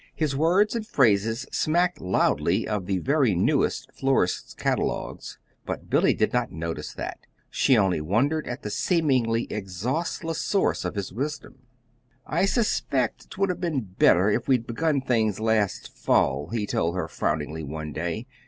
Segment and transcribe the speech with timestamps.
[0.15, 6.33] His words and phrases smacked loudly of the very newest florists' catalogues, but Billy did
[6.33, 7.19] not notice that.
[7.51, 11.59] She only wondered at the seemingly exhaustless source of his wisdom.
[12.25, 17.07] "I suspect 'twould have been better if we'd begun things last fall," he told her
[17.07, 18.25] frowningly one day.